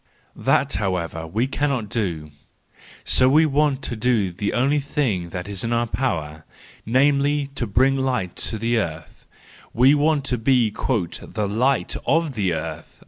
[0.35, 5.71] That, however, we cannot do:—so we want to do the only thing that is in
[5.71, 6.43] our power:
[6.87, 9.27] namely, to bring light to the earth,
[9.75, 12.99] we want to be" the light of the earth